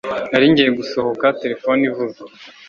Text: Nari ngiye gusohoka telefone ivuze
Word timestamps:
Nari 0.31 0.45
ngiye 0.51 0.71
gusohoka 0.79 1.25
telefone 1.41 1.81
ivuze 1.89 2.21